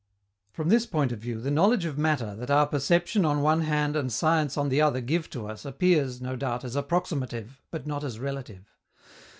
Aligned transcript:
_From 0.55 0.69
this 0.69 0.87
point 0.87 1.11
of 1.11 1.19
view 1.19 1.39
the 1.39 1.51
knowledge 1.51 1.85
of 1.85 1.95
matter 1.95 2.35
that 2.37 2.49
our 2.49 2.65
perception 2.65 3.23
on 3.23 3.43
one 3.43 3.61
hand 3.61 3.95
and 3.95 4.11
science 4.11 4.57
on 4.57 4.69
the 4.69 4.81
other 4.81 4.99
give 4.99 5.29
to 5.29 5.45
us 5.45 5.63
appears, 5.63 6.19
no 6.19 6.35
doubt, 6.35 6.63
as 6.63 6.75
approximative, 6.75 7.61
but 7.69 7.85
not 7.85 8.03
as 8.03 8.17
relative. 8.19 8.65